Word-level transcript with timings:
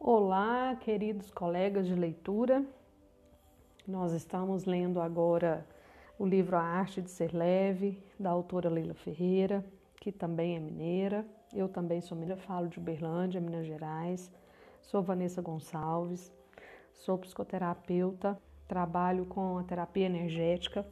Olá, 0.00 0.76
queridos 0.76 1.28
colegas 1.28 1.84
de 1.84 1.94
leitura. 1.94 2.64
Nós 3.84 4.12
estamos 4.12 4.64
lendo 4.64 5.00
agora 5.00 5.66
o 6.16 6.24
livro 6.24 6.56
A 6.56 6.62
Arte 6.62 7.02
de 7.02 7.10
Ser 7.10 7.34
Leve, 7.34 8.00
da 8.18 8.30
autora 8.30 8.70
Leila 8.70 8.94
Ferreira, 8.94 9.66
que 9.96 10.12
também 10.12 10.54
é 10.54 10.60
mineira. 10.60 11.26
Eu 11.52 11.68
também 11.68 12.00
sou 12.00 12.16
mineira, 12.16 12.40
falo 12.40 12.68
de 12.68 12.78
Uberlândia, 12.78 13.40
Minas 13.40 13.66
Gerais. 13.66 14.30
Sou 14.80 15.02
Vanessa 15.02 15.42
Gonçalves, 15.42 16.32
sou 16.94 17.18
psicoterapeuta, 17.18 18.40
trabalho 18.68 19.26
com 19.26 19.58
a 19.58 19.64
terapia 19.64 20.06
energética 20.06 20.86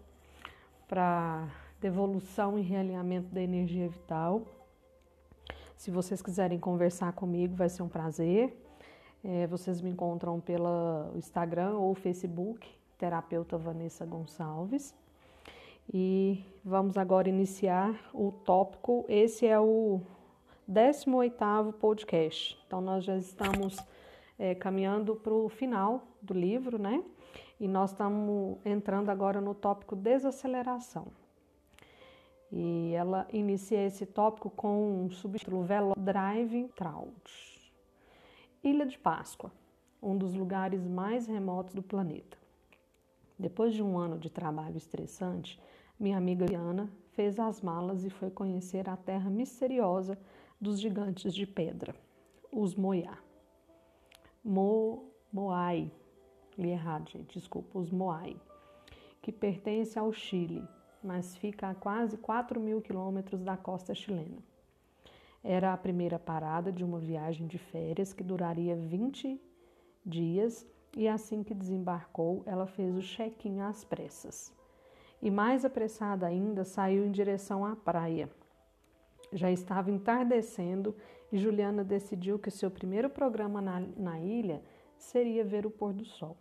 para 0.88 1.48
devolução 1.80 2.59
e 2.59 2.62
realinhamento 2.62 3.32
da 3.32 3.41
energia 3.41 3.88
vital. 3.88 4.43
Se 5.77 5.93
vocês 5.93 6.20
quiserem 6.20 6.59
conversar 6.59 7.12
comigo, 7.12 7.54
vai 7.54 7.68
ser 7.68 7.84
um 7.84 7.88
prazer. 7.88 8.66
É, 9.25 9.46
vocês 9.46 9.81
me 9.81 9.90
encontram 9.90 10.40
pelo 10.40 11.11
Instagram 11.17 11.77
ou 11.77 11.95
Facebook, 11.95 12.68
terapeuta 12.99 13.59
Vanessa 13.59 14.04
Gonçalves. 14.07 14.95
E 15.93 16.45
vamos 16.64 16.96
agora 16.96 17.29
iniciar 17.29 17.95
o 18.13 18.32
tópico. 18.32 19.04
Esse 19.09 19.46
é 19.46 19.59
o 19.59 20.00
18º 20.71 21.73
podcast. 21.75 22.59
Então 22.67 22.81
nós 22.81 23.04
já 23.04 23.17
estamos 23.17 23.76
é, 24.39 24.54
caminhando 24.54 25.14
para 25.17 25.32
o 25.32 25.48
final 25.48 26.03
do 26.21 26.35
livro, 26.35 26.79
né? 26.79 27.03
E 27.59 27.67
nós 27.67 27.90
estamos 27.90 28.59
entrando 28.64 29.11
agora 29.11 29.40
no 29.40 29.54
tópico 29.54 29.96
desaceleração. 29.96 31.07
E 32.51 32.92
ela 32.95 33.27
inicia 33.33 33.84
esse 33.87 34.06
tópico 34.06 34.51
com 34.51 35.05
um 35.05 35.11
subtítulo 35.11 35.62
Velo 35.62 35.95
Driving 35.97 36.69
Trout. 36.69 37.56
Ilha 38.65 38.87
de 38.87 38.98
Páscoa, 38.98 39.53
um 40.03 40.17
dos 40.17 40.34
lugares 40.34 40.87
mais 40.87 41.27
remotos 41.27 41.75
do 41.75 41.83
planeta. 41.83 42.37
Depois 43.39 43.75
de 43.75 43.83
um 43.83 43.98
ano 43.98 44.19
de 44.19 44.31
trabalho 44.31 44.77
estressante, 44.77 45.61
minha 46.01 46.17
amiga 46.17 46.47
Diana 46.47 46.91
fez 47.13 47.39
as 47.39 47.61
malas 47.61 48.05
e 48.05 48.11
foi 48.11 48.31
conhecer 48.31 48.89
a 48.89 48.97
terra 48.97 49.31
misteriosa 49.31 50.19
dos 50.61 50.81
gigantes 50.81 51.35
de 51.35 51.47
pedra, 51.47 51.95
os 52.51 52.75
Moiá. 52.75 53.19
Mo, 54.43 55.11
Moai, 55.33 55.91
li 56.57 56.70
errado, 56.70 57.11
gente, 57.11 57.39
desculpa, 57.39 57.79
os 57.79 57.91
Moai, 57.91 58.41
que 59.20 59.31
pertence 59.31 59.98
ao 59.98 60.13
Chile, 60.13 60.67
mas 61.05 61.37
fica 61.37 61.70
a 61.70 61.75
quase 61.75 62.17
4 62.17 62.59
mil 62.59 62.81
quilômetros 62.81 63.43
da 63.43 63.57
costa 63.57 63.95
chilena. 63.95 64.43
Era 65.48 65.72
a 65.72 65.77
primeira 65.77 66.19
parada 66.19 66.72
de 66.72 66.84
uma 66.84 66.98
viagem 66.98 67.47
de 67.47 67.56
férias 67.56 68.12
que 68.12 68.25
duraria 68.25 68.75
20 68.75 69.41
dias 70.05 70.66
e 70.97 71.06
assim 71.06 71.44
que 71.44 71.55
desembarcou, 71.55 72.42
ela 72.44 72.66
fez 72.66 72.97
o 72.97 73.00
check-in 73.00 73.61
às 73.61 73.84
pressas. 73.84 74.52
E 75.22 75.30
mais 75.30 75.64
apressada 75.64 76.27
ainda, 76.27 76.64
saiu 76.64 77.06
em 77.06 77.12
direção 77.12 77.64
à 77.64 77.77
praia. 77.77 78.28
Já 79.33 79.48
estava 79.48 79.89
entardecendo 79.89 80.97
e 81.30 81.39
Juliana 81.39 81.84
decidiu 81.84 82.41
que 82.41 82.50
seu 82.50 82.69
primeiro 82.69 83.08
programa 83.08 83.61
na, 83.61 83.78
na 83.97 84.19
ilha 84.19 84.61
seria 84.98 85.44
ver 85.44 85.64
o 85.64 85.70
pôr 85.70 85.92
do 85.92 86.05
sol. 86.05 86.36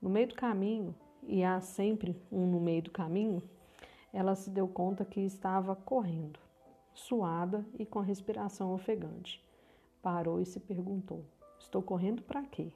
No 0.00 0.08
meio 0.08 0.28
do 0.28 0.36
caminho, 0.36 0.94
e 1.24 1.42
há 1.42 1.60
sempre 1.60 2.16
um 2.30 2.46
no 2.46 2.60
meio 2.60 2.82
do 2.82 2.92
caminho, 2.92 3.42
ela 4.12 4.36
se 4.36 4.48
deu 4.48 4.68
conta 4.68 5.04
que 5.04 5.20
estava 5.22 5.74
correndo 5.74 6.38
suada 6.94 7.64
e 7.78 7.86
com 7.86 7.98
a 7.98 8.04
respiração 8.04 8.72
ofegante. 8.72 9.42
Parou 10.02 10.40
e 10.40 10.46
se 10.46 10.60
perguntou: 10.60 11.24
Estou 11.58 11.82
correndo 11.82 12.22
para 12.22 12.42
quê? 12.42 12.72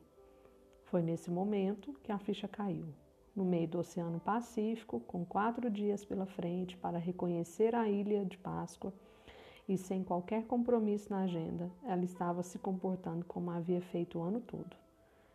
Foi 0.85 1.03
nesse 1.03 1.31
momento 1.31 1.93
que 2.03 2.13
a 2.13 2.19
ficha 2.19 2.47
caiu. 2.47 2.87
No 3.35 3.45
meio 3.45 3.69
do 3.69 3.79
Oceano 3.81 4.21
Pacífico, 4.21 5.01
com 5.01 5.25
quatro 5.25 5.69
dias 5.69 6.05
pela 6.05 6.25
frente 6.25 6.77
para 6.77 6.99
reconhecer 6.99 7.75
a 7.75 7.89
ilha 7.89 8.25
de 8.25 8.39
Páscoa 8.39 8.93
e 9.69 9.77
sem 9.77 10.03
qualquer 10.03 10.47
compromisso 10.47 11.11
na 11.11 11.25
agenda, 11.25 11.71
ela 11.85 12.05
estava 12.05 12.43
se 12.43 12.59
comportando 12.59 13.25
como 13.25 13.51
havia 13.51 13.81
feito 13.81 14.19
o 14.19 14.23
ano 14.23 14.41
todo, 14.41 14.77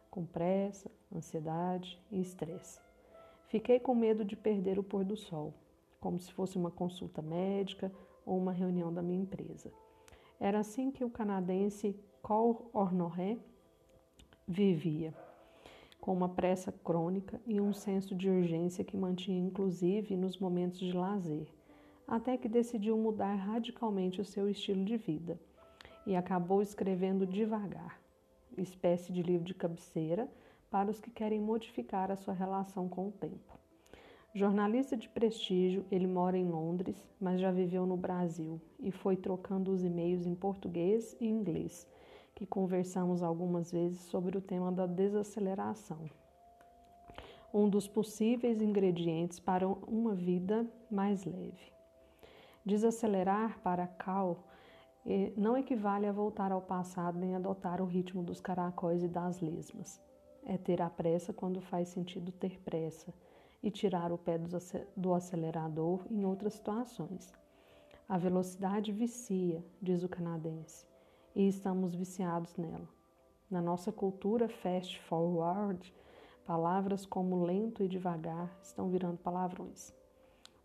com 0.09 0.25
pressa, 0.25 0.89
ansiedade 1.13 2.01
e 2.09 2.21
estresse. 2.21 2.79
Fiquei 3.49 3.79
com 3.79 3.93
medo 3.93 4.23
de 4.23 4.35
perder 4.35 4.79
o 4.79 4.83
pôr 4.83 5.03
do 5.03 5.17
sol, 5.17 5.53
como 5.99 6.17
se 6.17 6.31
fosse 6.31 6.57
uma 6.57 6.71
consulta 6.71 7.21
médica 7.21 7.91
ou 8.25 8.37
uma 8.37 8.51
reunião 8.51 8.93
da 8.93 9.01
minha 9.01 9.21
empresa. 9.21 9.71
Era 10.39 10.59
assim 10.59 10.91
que 10.91 11.03
o 11.03 11.09
canadense 11.09 11.95
Cole 12.21 12.59
Ornoré 12.73 13.37
vivia, 14.47 15.13
com 15.99 16.13
uma 16.13 16.29
pressa 16.29 16.71
crônica 16.71 17.39
e 17.45 17.61
um 17.61 17.73
senso 17.73 18.15
de 18.15 18.29
urgência 18.29 18.83
que 18.83 18.97
mantinha 18.97 19.39
inclusive 19.39 20.17
nos 20.17 20.37
momentos 20.39 20.79
de 20.79 20.91
lazer, 20.91 21.47
até 22.07 22.37
que 22.37 22.49
decidiu 22.49 22.97
mudar 22.97 23.35
radicalmente 23.35 24.19
o 24.19 24.25
seu 24.25 24.49
estilo 24.49 24.83
de 24.83 24.97
vida 24.97 25.39
e 26.05 26.15
acabou 26.15 26.61
escrevendo 26.61 27.25
devagar, 27.25 28.01
espécie 28.57 29.13
de 29.13 29.21
livro 29.21 29.45
de 29.45 29.53
cabeceira 29.53 30.29
para 30.69 30.89
os 30.89 30.99
que 30.99 31.11
querem 31.11 31.39
modificar 31.39 32.11
a 32.11 32.15
sua 32.15 32.33
relação 32.33 32.89
com 32.89 33.07
o 33.07 33.11
tempo. 33.11 33.60
Jornalista 34.33 34.95
de 34.95 35.09
prestígio, 35.09 35.85
ele 35.91 36.07
mora 36.07 36.37
em 36.37 36.47
Londres, 36.47 36.95
mas 37.19 37.41
já 37.41 37.51
viveu 37.51 37.85
no 37.85 37.97
Brasil 37.97 38.61
e 38.79 38.89
foi 38.89 39.17
trocando 39.17 39.71
os 39.71 39.83
e-mails 39.83 40.25
em 40.25 40.33
português 40.33 41.17
e 41.19 41.27
inglês, 41.27 41.85
que 42.33 42.45
conversamos 42.45 43.21
algumas 43.21 43.73
vezes 43.73 43.99
sobre 44.03 44.37
o 44.37 44.41
tema 44.41 44.71
da 44.71 44.85
desaceleração. 44.85 46.09
Um 47.53 47.67
dos 47.67 47.89
possíveis 47.89 48.61
ingredientes 48.61 49.37
para 49.37 49.67
uma 49.67 50.15
vida 50.15 50.65
mais 50.89 51.25
leve. 51.25 51.73
Desacelerar 52.65 53.59
para 53.59 53.85
Cal 53.85 54.47
eh, 55.05 55.33
não 55.35 55.57
equivale 55.57 56.07
a 56.07 56.13
voltar 56.13 56.53
ao 56.53 56.61
passado 56.61 57.19
nem 57.19 57.35
adotar 57.35 57.81
o 57.81 57.85
ritmo 57.85 58.23
dos 58.23 58.39
caracóis 58.39 59.03
e 59.03 59.09
das 59.09 59.41
lesmas. 59.41 60.01
É 60.45 60.57
ter 60.57 60.81
a 60.81 60.89
pressa 60.89 61.33
quando 61.33 61.59
faz 61.59 61.89
sentido 61.89 62.31
ter 62.31 62.61
pressa 62.61 63.13
e 63.63 63.69
tirar 63.69 64.11
o 64.11 64.17
pé 64.17 64.39
do 64.95 65.13
acelerador 65.13 66.05
em 66.09 66.25
outras 66.25 66.53
situações. 66.53 67.31
A 68.09 68.17
velocidade 68.17 68.91
vicia, 68.91 69.63
diz 69.81 70.03
o 70.03 70.09
canadense, 70.09 70.85
e 71.35 71.47
estamos 71.47 71.93
viciados 71.93 72.57
nela. 72.57 72.89
Na 73.49 73.61
nossa 73.61 73.91
cultura 73.91 74.49
fast 74.49 74.99
forward, 75.01 75.93
palavras 76.45 77.05
como 77.05 77.43
lento 77.43 77.83
e 77.83 77.87
devagar 77.87 78.51
estão 78.61 78.89
virando 78.89 79.17
palavrões. 79.17 79.93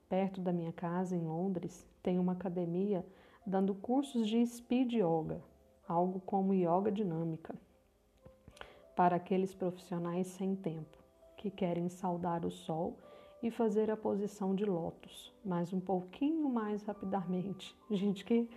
Perto 0.08 0.40
da 0.40 0.52
minha 0.52 0.72
casa, 0.72 1.16
em 1.16 1.24
Londres, 1.24 1.86
tem 2.02 2.18
uma 2.18 2.32
academia 2.32 3.04
dando 3.46 3.74
cursos 3.74 4.26
de 4.28 4.44
speed 4.46 4.94
yoga, 4.94 5.42
algo 5.86 6.20
como 6.20 6.54
yoga 6.54 6.90
dinâmica, 6.90 7.54
para 8.96 9.16
aqueles 9.16 9.54
profissionais 9.54 10.26
sem 10.28 10.56
tempo 10.56 11.05
que 11.46 11.50
querem 11.50 11.88
saudar 11.88 12.44
o 12.44 12.50
sol 12.50 12.96
e 13.40 13.50
fazer 13.52 13.88
a 13.88 13.96
posição 13.96 14.52
de 14.52 14.64
lótus, 14.64 15.32
mas 15.44 15.72
um 15.72 15.78
pouquinho 15.78 16.48
mais 16.48 16.82
rapidamente. 16.82 17.76
Gente, 17.88 18.24
que, 18.24 18.48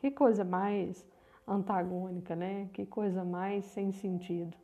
que 0.00 0.10
coisa 0.10 0.42
mais 0.42 1.06
antagônica, 1.46 2.34
né? 2.34 2.68
Que 2.72 2.84
coisa 2.84 3.24
mais 3.24 3.64
sem 3.66 3.92
sentido. 3.92 4.56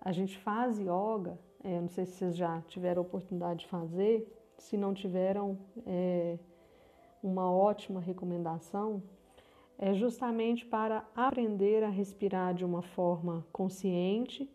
A 0.00 0.12
gente 0.12 0.36
faz 0.38 0.78
yoga, 0.78 1.38
é, 1.64 1.80
não 1.80 1.88
sei 1.88 2.04
se 2.04 2.12
vocês 2.12 2.36
já 2.36 2.60
tiveram 2.62 3.02
a 3.02 3.06
oportunidade 3.06 3.60
de 3.60 3.68
fazer, 3.68 4.30
se 4.58 4.76
não 4.76 4.92
tiveram, 4.92 5.58
é, 5.86 6.38
uma 7.22 7.50
ótima 7.50 8.00
recomendação 8.00 9.02
é 9.78 9.94
justamente 9.94 10.66
para 10.66 11.08
aprender 11.14 11.82
a 11.84 11.88
respirar 11.88 12.52
de 12.52 12.64
uma 12.64 12.82
forma 12.82 13.46
consciente 13.52 14.48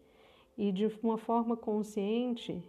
e 0.57 0.71
de 0.71 0.85
uma 1.01 1.17
forma 1.17 1.57
consciente 1.57 2.63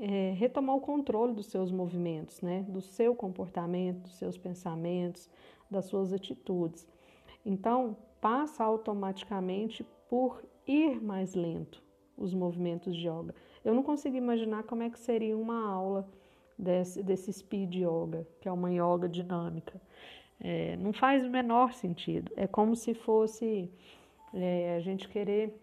é, 0.00 0.32
retomar 0.36 0.76
o 0.76 0.80
controle 0.80 1.32
dos 1.34 1.46
seus 1.46 1.70
movimentos, 1.70 2.40
né? 2.40 2.64
do 2.68 2.80
seu 2.80 3.14
comportamento, 3.14 4.02
dos 4.02 4.16
seus 4.16 4.38
pensamentos, 4.38 5.28
das 5.70 5.86
suas 5.86 6.12
atitudes. 6.12 6.86
Então, 7.44 7.96
passa 8.20 8.64
automaticamente 8.64 9.84
por 10.08 10.42
ir 10.66 11.02
mais 11.02 11.34
lento 11.34 11.82
os 12.16 12.34
movimentos 12.34 12.94
de 12.94 13.08
yoga. 13.08 13.34
Eu 13.64 13.74
não 13.74 13.82
consigo 13.82 14.16
imaginar 14.16 14.64
como 14.64 14.82
é 14.82 14.90
que 14.90 14.98
seria 14.98 15.36
uma 15.36 15.66
aula 15.66 16.08
desse, 16.58 17.02
desse 17.02 17.32
speed 17.32 17.76
yoga, 17.76 18.26
que 18.40 18.48
é 18.48 18.52
uma 18.52 18.70
yoga 18.70 19.08
dinâmica. 19.08 19.80
É, 20.40 20.76
não 20.76 20.92
faz 20.92 21.24
o 21.24 21.30
menor 21.30 21.72
sentido. 21.72 22.32
É 22.36 22.46
como 22.46 22.74
se 22.74 22.94
fosse 22.94 23.70
é, 24.34 24.76
a 24.76 24.80
gente 24.80 25.08
querer 25.08 25.54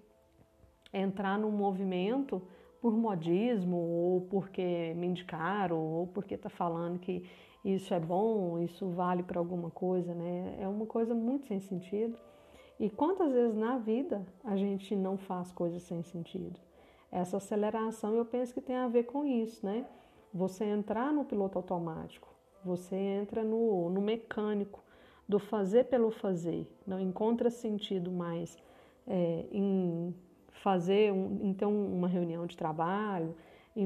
entrar 1.00 1.38
num 1.38 1.52
movimento 1.52 2.42
por 2.82 2.96
modismo 2.96 3.78
ou 3.78 4.22
porque 4.22 4.94
me 4.96 5.08
indicaram 5.08 5.78
ou 5.78 6.08
porque 6.08 6.36
está 6.36 6.50
falando 6.50 7.00
que 7.00 7.24
isso 7.64 7.94
é 7.94 8.00
bom, 8.00 8.60
isso 8.60 8.88
vale 8.92 9.24
para 9.24 9.40
alguma 9.40 9.72
coisa, 9.72 10.14
né? 10.14 10.58
É 10.60 10.68
uma 10.68 10.86
coisa 10.86 11.16
muito 11.16 11.48
sem 11.48 11.60
sentido 11.60 12.18
E 12.80 12.90
quantas 12.90 13.32
vezes 13.34 13.56
na 13.56 13.78
vida 13.78 14.26
a 14.44 14.56
gente 14.56 14.96
não 14.96 15.18
faz 15.18 15.52
coisas 15.52 15.82
sem 15.84 16.04
sentido? 16.04 16.60
Essa 17.12 17.38
aceleração 17.38 18.16
eu 18.16 18.26
penso 18.26 18.54
que 18.54 18.62
tem 18.62 18.76
a 18.76 18.88
ver 18.88 19.04
com 19.04 19.26
isso, 19.26 19.66
né? 19.66 19.86
Você 20.34 20.66
entrar 20.66 21.14
no 21.14 21.24
piloto 21.26 21.58
automático, 21.58 22.28
você 22.64 22.96
entra 22.96 23.44
no, 23.44 23.90
no 23.90 24.02
mecânico 24.02 24.84
do 25.28 25.40
fazer 25.40 25.86
pelo 25.86 26.12
fazer, 26.12 26.68
não 26.86 27.00
encontra 27.00 27.50
sentido 27.50 28.12
mais 28.12 28.58
é, 29.08 29.46
em 29.52 30.14
fazer, 30.66 31.14
um, 31.14 31.54
ter 31.54 31.68
uma 31.68 32.08
reunião 32.08 32.48
de 32.48 32.58
trabalho, 32.58 33.36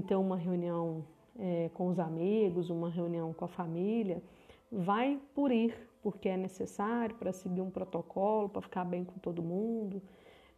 ter 0.07 0.15
uma 0.15 0.37
reunião 0.37 1.03
é, 1.37 1.69
com 1.73 1.87
os 1.89 1.99
amigos, 1.99 2.69
uma 2.69 2.89
reunião 2.89 3.33
com 3.33 3.43
a 3.43 3.49
família, 3.49 4.23
vai 4.71 5.19
por 5.35 5.51
ir, 5.51 5.75
porque 6.01 6.29
é 6.29 6.37
necessário 6.37 7.15
para 7.15 7.33
seguir 7.33 7.59
um 7.59 7.69
protocolo, 7.69 8.47
para 8.47 8.61
ficar 8.61 8.85
bem 8.85 9.03
com 9.03 9.19
todo 9.19 9.43
mundo. 9.43 10.01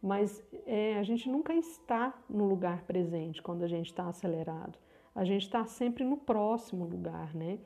Mas 0.00 0.40
é, 0.64 0.96
a 0.96 1.02
gente 1.02 1.28
nunca 1.28 1.52
está 1.54 2.14
no 2.30 2.46
lugar 2.46 2.84
presente 2.84 3.42
quando 3.42 3.64
a 3.64 3.68
gente 3.68 3.86
está 3.86 4.06
acelerado. 4.06 4.78
A 5.16 5.24
gente 5.24 5.42
está 5.42 5.64
sempre 5.64 6.04
no 6.04 6.16
próximo 6.16 6.84
lugar, 6.84 7.34
né? 7.34 7.58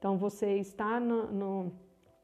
Então 0.00 0.18
você 0.18 0.56
está 0.56 0.98
no, 0.98 1.30
no, 1.30 1.72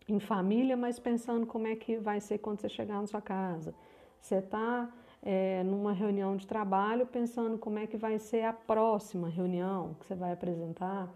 em 0.09 0.19
família, 0.19 0.77
mas 0.77 0.99
pensando 0.99 1.47
como 1.47 1.69
é 1.69 1.77
que 1.77 1.97
vai 1.97 2.19
ser 2.21 2.39
quando 2.39 2.61
você 2.61 2.69
chegar 2.69 3.01
na 3.01 3.07
sua 3.07 3.23
casa. 3.23 3.73
Você 4.21 4.39
está 4.39 4.93
é, 5.29 5.65
numa 5.65 5.93
reunião 5.93 6.37
de 6.37 6.47
trabalho 6.47 7.05
pensando 7.05 7.59
como 7.59 7.81
é 7.81 7.87
que 7.87 7.97
vai 7.97 8.17
ser 8.17 8.45
a 8.45 8.53
próxima 8.53 9.29
reunião 9.29 9.97
que 9.99 10.07
você 10.07 10.15
vai 10.15 10.33
apresentar. 10.33 11.13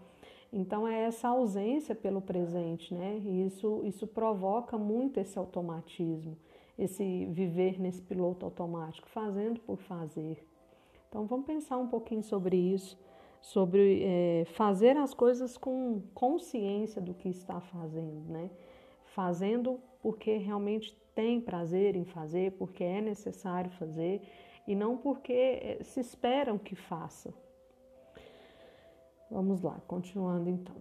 Então 0.51 0.85
é 0.85 1.03
essa 1.03 1.29
ausência 1.29 1.95
pelo 1.95 2.21
presente, 2.21 2.93
né? 2.93 3.21
E 3.23 3.45
isso, 3.45 3.81
isso 3.85 4.05
provoca 4.05 4.77
muito 4.77 5.17
esse 5.17 5.39
automatismo, 5.39 6.37
esse 6.77 7.25
viver 7.27 7.79
nesse 7.79 8.01
piloto 8.01 8.45
automático, 8.45 9.07
fazendo 9.07 9.61
por 9.61 9.77
fazer. 9.77 10.45
Então 11.07 11.25
vamos 11.25 11.45
pensar 11.45 11.77
um 11.77 11.87
pouquinho 11.87 12.21
sobre 12.21 12.57
isso, 12.57 12.99
sobre 13.41 14.03
é, 14.03 14.43
fazer 14.53 14.97
as 14.97 15.13
coisas 15.13 15.57
com 15.57 16.01
consciência 16.13 17.01
do 17.01 17.13
que 17.13 17.29
está 17.29 17.61
fazendo, 17.61 18.29
né? 18.29 18.49
Fazendo 19.05 19.79
porque 20.01 20.35
realmente 20.35 21.00
tem 21.13 21.41
prazer 21.41 21.95
em 21.95 22.05
fazer, 22.05 22.53
porque 22.53 22.83
é 22.83 23.01
necessário 23.01 23.71
fazer 23.71 24.21
e 24.67 24.75
não 24.75 24.97
porque 24.97 25.33
é, 25.33 25.83
se 25.83 25.99
esperam 25.99 26.57
que 26.57 26.75
faça. 26.75 27.33
Vamos 29.29 29.61
lá, 29.61 29.79
continuando 29.87 30.49
então. 30.49 30.75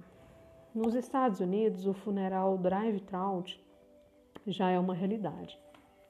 Nos 0.75 0.94
Estados 0.94 1.41
Unidos, 1.41 1.87
o 1.87 1.94
funeral 1.94 2.56
drive-through 2.59 3.44
já 4.47 4.71
é 4.71 4.79
uma 4.79 4.94
realidade. 4.94 5.59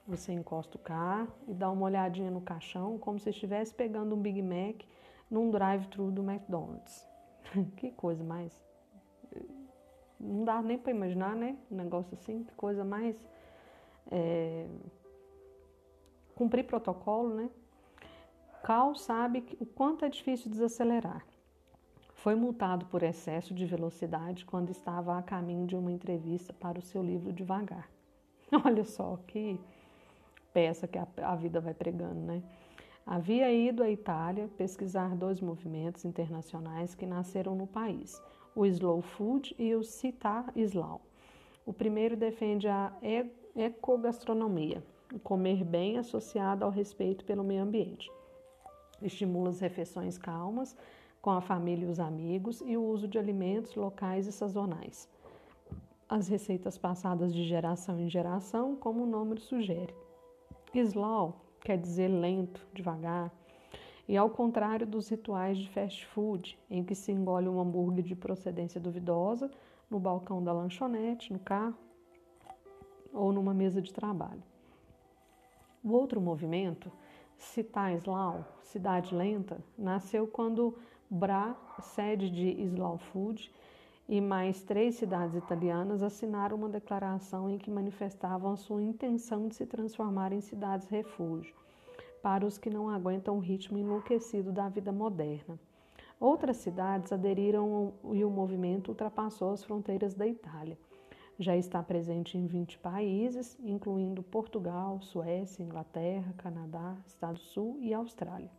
Você 0.06 0.32
encosta 0.32 0.76
o 0.76 0.80
carro 0.80 1.32
e 1.46 1.54
dá 1.54 1.70
uma 1.70 1.86
olhadinha 1.86 2.30
no 2.30 2.40
caixão, 2.40 2.98
como 2.98 3.18
se 3.18 3.30
estivesse 3.30 3.72
pegando 3.74 4.14
um 4.14 4.20
Big 4.20 4.42
Mac 4.42 4.82
num 5.30 5.50
drive-thru 5.50 6.10
do 6.10 6.22
McDonald's. 6.22 7.08
que 7.76 7.90
coisa 7.92 8.24
mais. 8.24 8.60
Não 10.18 10.44
dá 10.44 10.60
nem 10.60 10.76
para 10.76 10.90
imaginar, 10.90 11.34
né? 11.34 11.56
Um 11.70 11.76
negócio 11.76 12.14
assim, 12.14 12.44
que 12.44 12.54
coisa 12.54 12.84
mais. 12.84 13.16
É... 14.10 14.66
Cumprir 16.34 16.64
protocolo, 16.64 17.34
né? 17.34 17.50
Cal 18.62 18.94
sabe 18.94 19.44
o 19.58 19.66
quanto 19.66 20.04
é 20.04 20.08
difícil 20.08 20.50
desacelerar. 20.50 21.24
Foi 22.14 22.34
multado 22.34 22.84
por 22.86 23.02
excesso 23.02 23.54
de 23.54 23.64
velocidade 23.64 24.44
quando 24.44 24.70
estava 24.70 25.16
a 25.16 25.22
caminho 25.22 25.66
de 25.66 25.74
uma 25.74 25.90
entrevista 25.90 26.52
para 26.52 26.78
o 26.78 26.82
seu 26.82 27.02
livro 27.02 27.32
Devagar. 27.32 27.88
Olha 28.64 28.84
só 28.84 29.18
que 29.26 29.58
peça 30.52 30.86
que 30.86 30.98
a, 30.98 31.06
a 31.22 31.34
vida 31.34 31.60
vai 31.60 31.72
pregando, 31.72 32.20
né? 32.20 32.42
Havia 33.06 33.50
ido 33.52 33.82
à 33.82 33.90
Itália 33.90 34.48
pesquisar 34.56 35.16
dois 35.16 35.40
movimentos 35.40 36.04
internacionais 36.04 36.94
que 36.94 37.06
nasceram 37.06 37.54
no 37.54 37.66
país, 37.66 38.22
o 38.54 38.66
Slow 38.66 39.00
Food 39.00 39.54
e 39.58 39.74
o 39.74 39.82
Citar 39.82 40.52
Slow. 40.54 41.00
O 41.64 41.72
primeiro 41.72 42.16
defende 42.16 42.68
a 42.68 42.92
ecogastronomia, 43.54 44.82
comer 45.22 45.64
bem 45.64 45.98
associado 45.98 46.64
ao 46.64 46.70
respeito 46.70 47.24
pelo 47.24 47.44
meio 47.44 47.62
ambiente. 47.62 48.10
Estimula 49.02 49.50
as 49.50 49.60
refeições 49.60 50.18
calmas, 50.18 50.76
com 51.20 51.30
a 51.30 51.40
família 51.40 51.86
e 51.86 51.90
os 51.90 52.00
amigos 52.00 52.62
e 52.64 52.76
o 52.76 52.82
uso 52.82 53.06
de 53.06 53.18
alimentos 53.18 53.74
locais 53.74 54.26
e 54.26 54.32
sazonais. 54.32 55.08
As 56.08 56.28
receitas 56.28 56.76
passadas 56.78 57.32
de 57.32 57.44
geração 57.44 58.00
em 58.00 58.08
geração, 58.08 58.74
como 58.74 59.02
o 59.02 59.06
nome 59.06 59.38
sugere. 59.38 59.94
Slow 60.74 61.36
quer 61.60 61.76
dizer 61.76 62.08
lento, 62.08 62.66
devagar, 62.72 63.30
e 64.08 64.16
ao 64.16 64.30
contrário 64.30 64.86
dos 64.86 65.08
rituais 65.08 65.58
de 65.58 65.68
fast 65.68 66.04
food, 66.06 66.58
em 66.68 66.82
que 66.82 66.94
se 66.94 67.12
engole 67.12 67.48
um 67.48 67.60
hambúrguer 67.60 68.04
de 68.04 68.16
procedência 68.16 68.80
duvidosa 68.80 69.50
no 69.90 69.98
balcão 69.98 70.42
da 70.42 70.52
lanchonete, 70.52 71.32
no 71.32 71.38
carro 71.38 71.76
ou 73.12 73.32
numa 73.32 73.52
mesa 73.52 73.82
de 73.82 73.92
trabalho. 73.92 74.42
O 75.82 75.92
outro 75.92 76.20
movimento, 76.20 76.92
Citar 77.36 77.94
Slow, 77.96 78.44
Cidade 78.62 79.14
Lenta, 79.14 79.58
nasceu 79.76 80.26
quando 80.26 80.76
Bra, 81.08 81.56
sede 81.80 82.30
de 82.30 82.50
Slow 82.62 82.98
Food, 82.98 83.52
e 84.08 84.20
mais 84.20 84.62
três 84.62 84.96
cidades 84.96 85.36
italianas 85.36 86.02
assinaram 86.02 86.56
uma 86.56 86.68
declaração 86.68 87.48
em 87.48 87.58
que 87.58 87.70
manifestavam 87.70 88.52
a 88.52 88.56
sua 88.56 88.82
intenção 88.82 89.48
de 89.48 89.54
se 89.54 89.64
transformar 89.66 90.32
em 90.32 90.40
cidades 90.40 90.88
refúgio 90.88 91.54
para 92.22 92.44
os 92.44 92.58
que 92.58 92.68
não 92.68 92.90
aguentam 92.90 93.36
o 93.36 93.40
ritmo 93.40 93.78
enlouquecido 93.78 94.52
da 94.52 94.68
vida 94.68 94.92
moderna. 94.92 95.58
Outras 96.20 96.58
cidades 96.58 97.10
aderiram 97.12 97.94
e 98.12 98.22
o 98.22 98.28
movimento 98.30 98.88
ultrapassou 98.88 99.52
as 99.52 99.64
fronteiras 99.64 100.12
da 100.12 100.26
Itália. 100.26 100.76
Já 101.38 101.56
está 101.56 101.82
presente 101.82 102.36
em 102.36 102.46
20 102.46 102.78
países, 102.80 103.58
incluindo 103.64 104.22
Portugal, 104.22 105.00
Suécia, 105.00 105.62
Inglaterra, 105.62 106.34
Canadá, 106.36 106.94
Estados 107.06 107.40
Sul 107.40 107.78
e 107.80 107.94
Austrália. 107.94 108.50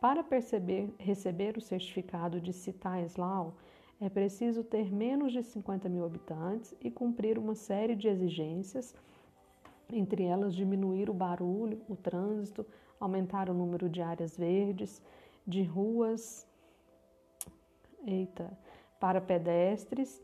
Para 0.00 0.24
perceber, 0.24 0.92
receber 0.98 1.56
o 1.56 1.60
certificado 1.60 2.40
de 2.40 2.52
Citaeslau, 2.52 3.54
é 4.00 4.08
preciso 4.08 4.64
ter 4.64 4.92
menos 4.92 5.32
de 5.32 5.44
50 5.44 5.88
mil 5.88 6.04
habitantes 6.04 6.74
e 6.80 6.90
cumprir 6.90 7.38
uma 7.38 7.54
série 7.54 7.94
de 7.94 8.08
exigências, 8.08 8.92
entre 9.92 10.24
elas 10.24 10.52
diminuir 10.52 11.08
o 11.08 11.14
barulho, 11.14 11.80
o 11.88 11.94
trânsito, 11.94 12.66
aumentar 12.98 13.48
o 13.48 13.54
número 13.54 13.88
de 13.88 14.02
áreas 14.02 14.36
verdes, 14.36 15.00
de 15.46 15.62
ruas 15.62 16.50
eita, 18.06 18.56
para 19.00 19.20
pedestres, 19.20 20.22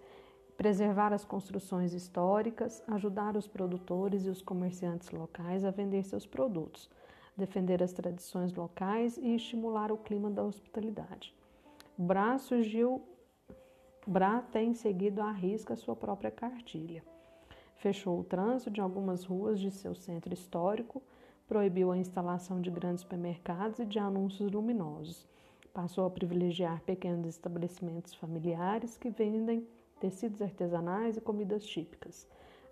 preservar 0.57 1.13
as 1.13 1.25
construções 1.25 1.93
históricas, 1.93 2.83
ajudar 2.89 3.37
os 3.37 3.47
produtores 3.47 4.27
e 4.27 4.29
os 4.29 4.43
comerciantes 4.43 5.11
locais 5.11 5.65
a 5.65 5.71
vender 5.71 6.03
seus 6.05 6.27
produtos 6.27 6.91
defender 7.39 7.81
as 7.81 7.93
tradições 7.93 8.53
locais 8.53 9.17
e 9.17 9.37
estimular 9.37 9.93
o 9.93 9.97
clima 9.97 10.29
da 10.29 10.43
hospitalidade. 10.43 11.33
Bra 11.97 12.37
surgiu, 12.37 13.01
Bra 14.05 14.43
tem 14.43 14.75
seguido 14.75 15.23
à 15.23 15.31
risca 15.31 15.77
sua 15.77 15.95
própria 15.95 16.31
cartilha. 16.33 17.05
Fechou 17.77 18.19
o 18.19 18.25
trânsito 18.25 18.71
de 18.71 18.81
algumas 18.81 19.25
ruas 19.25 19.61
de 19.61 19.71
seu 19.71 19.95
centro 19.95 20.35
histórico, 20.35 21.01
proibiu 21.47 21.93
a 21.93 21.97
instalação 21.97 22.61
de 22.61 22.71
grandes 22.71 23.03
supermercados 23.03 23.79
e 23.79 23.87
de 23.87 23.99
anúncios 23.99 24.51
luminosos. 24.51 25.29
Passou 25.73 26.07
a 26.07 26.11
privilegiar 26.11 26.81
pequenos 26.83 27.27
estabelecimentos 27.27 28.15
familiares 28.15 28.97
que 28.97 29.11
vendem 29.11 29.67
tecidos 30.01 30.43
artesanais 30.43 31.17
e 31.17 31.21
comidas 31.21 31.65
típicas. 31.65 32.27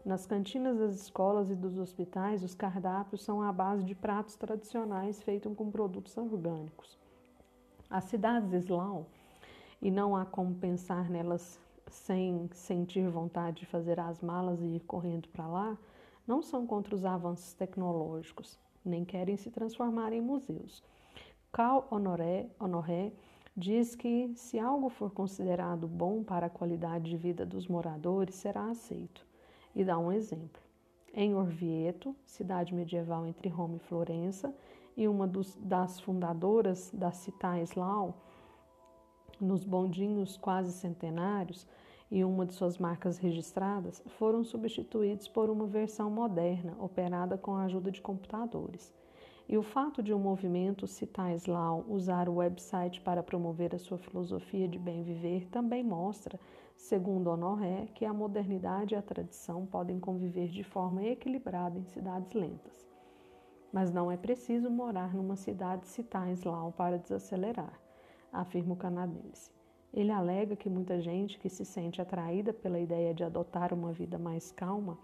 Nas 0.05 0.25
cantinas 0.25 0.79
das 0.79 0.95
escolas 0.95 1.51
e 1.51 1.55
dos 1.55 1.79
hospitais, 1.79 2.45
os 2.45 2.55
cardápios 2.55 3.25
são 3.25 3.43
à 3.43 3.53
base 3.53 3.83
de 3.83 3.95
pratos 3.95 4.37
tradicionais 4.37 5.23
feitos 5.23 5.53
com 5.57 5.71
produtos 5.71 6.17
orgânicos. 6.17 6.97
As 7.91 8.05
cidades 8.05 8.53
Islão, 8.53 9.07
e 9.83 9.91
não 9.91 10.17
há 10.17 10.25
como 10.25 10.55
pensar 10.55 11.11
nelas 11.11 11.61
sem 11.89 12.49
sentir 12.53 13.09
vontade 13.09 13.61
de 13.61 13.67
fazer 13.67 13.99
as 14.01 14.21
malas 14.21 14.61
e 14.61 14.77
ir 14.77 14.81
correndo 14.81 15.29
para 15.29 15.47
lá, 15.47 15.79
não 16.27 16.43
são 16.43 16.67
contra 16.67 16.95
os 16.95 17.05
avanços 17.05 17.53
tecnológicos, 17.55 18.59
nem 18.85 19.05
querem 19.05 19.37
se 19.37 19.51
transformar 19.51 20.13
em 20.13 20.21
museus. 20.21 20.83
Cal 21.57 21.89
Honoré, 21.91 22.51
Honoré 22.61 23.15
diz 23.57 23.95
que 23.95 24.31
se 24.37 24.59
algo 24.59 24.91
for 24.91 25.11
considerado 25.11 25.89
bom 25.89 26.23
para 26.23 26.49
a 26.49 26.51
qualidade 26.51 27.09
de 27.09 27.17
vida 27.17 27.47
dos 27.47 27.67
moradores, 27.67 28.35
será 28.35 28.69
aceito 28.69 29.27
e 29.75 29.83
dá 29.83 29.97
um 29.97 30.13
exemplo. 30.13 30.61
Em 31.15 31.35
Orvieto, 31.35 32.15
cidade 32.27 32.75
medieval 32.75 33.27
entre 33.27 33.49
Roma 33.49 33.77
e 33.77 33.79
Florença, 33.79 34.55
e 34.95 35.09
uma 35.09 35.27
dos, 35.27 35.57
das 35.57 35.99
fundadoras 35.99 36.91
da 36.93 37.11
Città 37.11 37.59
Islau, 37.59 38.15
nos 39.41 39.65
bondinhos 39.65 40.37
quase 40.37 40.73
centenários, 40.73 41.67
e 42.11 42.23
uma 42.23 42.45
de 42.45 42.53
suas 42.53 42.77
marcas 42.77 43.17
registradas 43.17 44.03
foram 44.19 44.45
substituídos 44.45 45.27
por 45.27 45.49
uma 45.49 45.67
versão 45.67 46.11
moderna, 46.11 46.77
operada 46.79 47.39
com 47.39 47.55
a 47.55 47.65
ajuda 47.65 47.91
de 47.91 48.03
computadores. 48.03 48.93
E 49.49 49.57
o 49.57 49.63
fato 49.63 50.03
de 50.03 50.13
um 50.13 50.19
movimento 50.19 50.89
citar 50.89 51.31
usar 51.89 52.29
o 52.29 52.35
website 52.35 53.01
para 53.01 53.23
promover 53.23 53.73
a 53.75 53.79
sua 53.79 53.97
filosofia 53.97 54.67
de 54.67 54.77
bem 54.77 55.05
viver 55.05 55.47
também 55.47 55.85
mostra, 55.85 56.41
segundo 56.75 57.31
Honoré, 57.31 57.87
que 57.95 58.05
a 58.05 58.13
modernidade 58.13 58.95
e 58.95 58.97
a 58.97 59.03
tradição 59.03 59.65
podem 59.65 60.01
conviver 60.01 60.49
de 60.49 60.65
forma 60.65 61.05
equilibrada 61.05 61.79
em 61.79 61.85
cidades 61.85 62.33
lentas. 62.33 62.89
Mas 63.73 63.93
não 63.93 64.11
é 64.11 64.17
preciso 64.17 64.69
morar 64.69 65.15
numa 65.15 65.37
cidade 65.37 65.87
citar 65.87 66.27
para 66.77 66.99
desacelerar, 66.99 67.81
afirma 68.33 68.75
o 68.75 68.77
canadense. 68.77 69.53
Ele 69.95 70.11
alega 70.11 70.57
que 70.57 70.69
muita 70.69 71.01
gente 71.01 71.39
que 71.39 71.49
se 71.49 71.65
sente 71.65 72.03
atraída 72.03 72.53
pela 72.53 72.81
ideia 72.81 73.15
de 73.15 73.23
adotar 73.23 73.73
uma 73.73 73.93
vida 73.93 74.19
mais 74.19 74.51
calma 74.51 74.99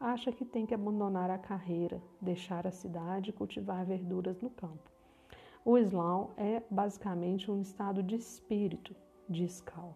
acha 0.00 0.32
que 0.32 0.46
tem 0.46 0.64
que 0.64 0.72
abandonar 0.72 1.30
a 1.30 1.36
carreira, 1.36 2.02
deixar 2.20 2.66
a 2.66 2.70
cidade 2.70 3.28
e 3.28 3.32
cultivar 3.34 3.84
verduras 3.84 4.40
no 4.40 4.48
campo. 4.48 4.90
O 5.62 5.76
Islão 5.76 6.30
é 6.38 6.62
basicamente 6.70 7.50
um 7.50 7.60
estado 7.60 8.02
de 8.02 8.16
espírito, 8.16 8.96
diz 9.28 9.60
Cal, 9.60 9.94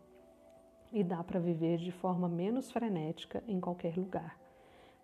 e 0.93 1.03
dá 1.03 1.25
para 1.25 1.41
viver 1.41 1.79
de 1.79 1.91
forma 1.91 2.29
menos 2.29 2.71
frenética 2.71 3.43
em 3.49 3.59
qualquer 3.59 3.97
lugar. 3.97 4.39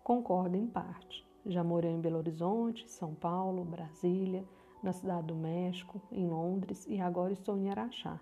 Concordo 0.04 0.54
em 0.54 0.66
parte. 0.66 1.26
Já 1.46 1.64
morei 1.64 1.90
em 1.90 2.00
Belo 2.00 2.18
Horizonte, 2.18 2.86
São 2.86 3.14
Paulo, 3.14 3.64
Brasília, 3.64 4.44
na 4.82 4.92
Cidade 4.92 5.28
do 5.28 5.34
México, 5.34 6.00
em 6.12 6.28
Londres 6.28 6.86
e 6.86 7.00
agora 7.00 7.32
estou 7.32 7.56
em 7.56 7.70
Araxá, 7.70 8.20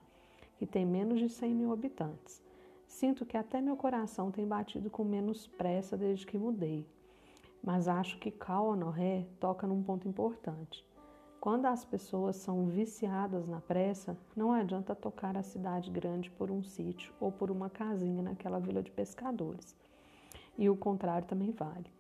que 0.57 0.67
tem 0.67 0.87
menos 0.87 1.19
de 1.19 1.29
100 1.29 1.55
mil 1.55 1.73
habitantes. 1.73 2.41
Sinto 2.89 3.27
que 3.27 3.37
até 3.37 3.61
meu 3.61 3.77
coração 3.77 4.33
tem 4.33 4.49
batido 4.49 4.91
com 4.91 5.05
menos 5.05 5.47
pressa 5.47 5.97
desde 5.97 6.27
que 6.27 6.39
mudei. 6.39 6.89
Mas 7.63 7.87
acho 7.87 8.19
que 8.19 8.31
Cal 8.31 8.67
Honoré 8.67 9.27
toca 9.39 9.67
num 9.67 9.83
ponto 9.83 10.09
importante. 10.09 10.85
Quando 11.39 11.67
as 11.67 11.85
pessoas 11.85 12.37
são 12.37 12.67
viciadas 12.67 13.47
na 13.47 13.61
pressa, 13.61 14.17
não 14.35 14.51
adianta 14.51 14.95
tocar 14.97 15.37
a 15.37 15.43
cidade 15.43 15.91
grande 15.91 16.31
por 16.31 16.51
um 16.51 16.63
sítio 16.65 17.13
ou 17.21 17.31
por 17.31 17.51
uma 17.51 17.71
casinha 17.71 18.23
naquela 18.23 18.59
vila 18.59 18.83
de 18.83 18.91
pescadores. 18.91 19.77
E 20.57 20.69
o 20.69 20.77
contrário 20.77 21.29
também 21.29 21.53
vale. 21.53 21.93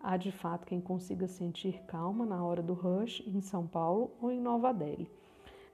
Há 0.00 0.16
de 0.16 0.30
fato 0.30 0.66
quem 0.66 0.80
consiga 0.80 1.26
sentir 1.26 1.82
calma 1.86 2.26
na 2.26 2.44
hora 2.44 2.62
do 2.62 2.74
rush 2.74 3.24
em 3.26 3.40
São 3.40 3.66
Paulo 3.66 4.12
ou 4.20 4.30
em 4.30 4.38
Nova 4.38 4.72
Delhi. 4.72 5.10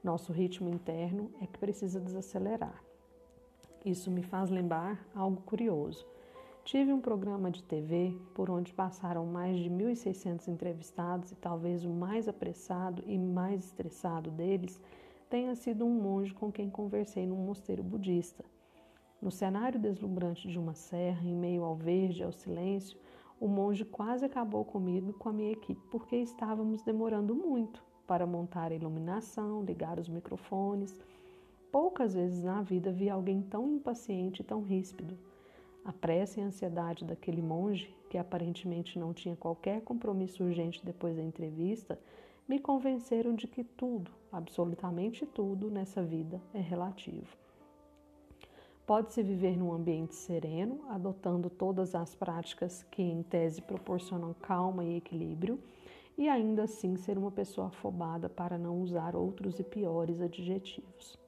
Nosso 0.02 0.32
ritmo 0.32 0.70
interno 0.70 1.30
é 1.42 1.46
que 1.46 1.58
precisa 1.58 2.00
desacelerar. 2.00 2.89
Isso 3.84 4.10
me 4.10 4.22
faz 4.22 4.50
lembrar 4.50 5.02
algo 5.14 5.40
curioso. 5.42 6.06
Tive 6.64 6.92
um 6.92 7.00
programa 7.00 7.50
de 7.50 7.62
TV 7.62 8.14
por 8.34 8.50
onde 8.50 8.74
passaram 8.74 9.24
mais 9.24 9.58
de 9.58 9.70
1.600 9.70 10.48
entrevistados 10.48 11.32
e 11.32 11.36
talvez 11.36 11.84
o 11.84 11.88
mais 11.88 12.28
apressado 12.28 13.02
e 13.06 13.18
mais 13.18 13.64
estressado 13.64 14.30
deles 14.30 14.78
tenha 15.30 15.54
sido 15.54 15.86
um 15.86 15.90
monge 15.90 16.34
com 16.34 16.52
quem 16.52 16.68
conversei 16.68 17.26
num 17.26 17.36
mosteiro 17.36 17.82
budista. 17.82 18.44
No 19.22 19.30
cenário 19.30 19.80
deslumbrante 19.80 20.48
de 20.48 20.58
uma 20.58 20.74
serra, 20.74 21.26
em 21.26 21.34
meio 21.34 21.64
ao 21.64 21.74
verde 21.74 22.20
e 22.20 22.24
ao 22.24 22.32
silêncio, 22.32 22.98
o 23.40 23.48
monge 23.48 23.84
quase 23.84 24.26
acabou 24.26 24.64
comigo 24.64 25.10
e 25.10 25.14
com 25.14 25.30
a 25.30 25.32
minha 25.32 25.52
equipe 25.52 25.80
porque 25.90 26.16
estávamos 26.16 26.82
demorando 26.82 27.34
muito 27.34 27.82
para 28.06 28.26
montar 28.26 28.72
a 28.72 28.74
iluminação, 28.74 29.62
ligar 29.62 29.98
os 29.98 30.08
microfones 30.08 30.94
Poucas 31.72 32.14
vezes 32.14 32.42
na 32.42 32.62
vida 32.62 32.90
vi 32.90 33.08
alguém 33.08 33.42
tão 33.42 33.68
impaciente 33.68 34.42
e 34.42 34.44
tão 34.44 34.60
ríspido. 34.60 35.16
A 35.84 35.92
pressa 35.92 36.40
e 36.40 36.42
a 36.42 36.46
ansiedade 36.46 37.04
daquele 37.04 37.40
monge, 37.40 37.94
que 38.08 38.18
aparentemente 38.18 38.98
não 38.98 39.14
tinha 39.14 39.36
qualquer 39.36 39.80
compromisso 39.82 40.42
urgente 40.42 40.84
depois 40.84 41.16
da 41.16 41.22
entrevista, 41.22 41.96
me 42.48 42.58
convenceram 42.58 43.36
de 43.36 43.46
que 43.46 43.62
tudo, 43.62 44.10
absolutamente 44.32 45.24
tudo 45.24 45.70
nessa 45.70 46.02
vida 46.02 46.42
é 46.52 46.58
relativo. 46.58 47.36
Pode-se 48.84 49.22
viver 49.22 49.56
num 49.56 49.72
ambiente 49.72 50.16
sereno, 50.16 50.80
adotando 50.88 51.48
todas 51.48 51.94
as 51.94 52.16
práticas 52.16 52.82
que, 52.90 53.00
em 53.00 53.22
tese, 53.22 53.62
proporcionam 53.62 54.34
calma 54.34 54.84
e 54.84 54.96
equilíbrio, 54.96 55.60
e 56.18 56.28
ainda 56.28 56.64
assim 56.64 56.96
ser 56.96 57.16
uma 57.16 57.30
pessoa 57.30 57.68
afobada 57.68 58.28
para 58.28 58.58
não 58.58 58.82
usar 58.82 59.14
outros 59.14 59.60
e 59.60 59.62
piores 59.62 60.20
adjetivos. 60.20 61.19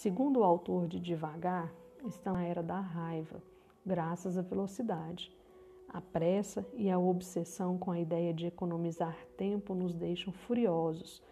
Segundo 0.00 0.40
o 0.40 0.44
autor 0.44 0.88
de 0.88 0.98
Devagar, 0.98 1.70
está 2.06 2.32
na 2.32 2.42
era 2.42 2.62
da 2.62 2.80
raiva, 2.80 3.42
graças 3.84 4.38
à 4.38 4.40
velocidade. 4.40 5.30
A 5.90 6.00
pressa 6.00 6.66
e 6.72 6.90
a 6.90 6.98
obsessão 6.98 7.76
com 7.76 7.90
a 7.90 8.00
ideia 8.00 8.32
de 8.32 8.46
economizar 8.46 9.14
tempo 9.36 9.74
nos 9.74 9.94
deixam 9.94 10.32
furiosos. 10.32 11.22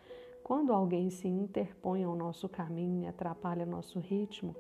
Quando 0.44 0.70
alguém 0.70 1.08
se 1.08 1.26
interpõe 1.26 2.04
ao 2.04 2.14
nosso 2.14 2.46
caminho 2.46 3.04
e 3.04 3.06
atrapalha 3.06 3.64
nosso 3.64 4.00
ritmo, 4.00 4.54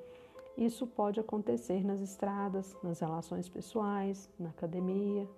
isso 0.56 0.86
pode 0.86 1.20
acontecer 1.20 1.84
nas 1.84 2.00
estradas, 2.00 2.74
nas 2.82 3.00
relações 3.00 3.46
pessoais, 3.46 4.30
na 4.40 4.48
academia, 4.48 5.28